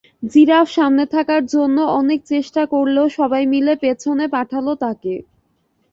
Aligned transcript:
Giraffe 0.23 0.67
সামনে 0.71 1.03
থাকার 1.13 1.43
জন্য 1.53 1.77
অনেক 1.99 2.19
চেষ্টা 2.27 2.61
করলেও 2.73 3.07
সবাই 3.17 3.43
মিলে 3.53 3.73
পেছনে 3.83 4.25
পাঠাল 4.35 4.65
তাকে। 4.83 5.13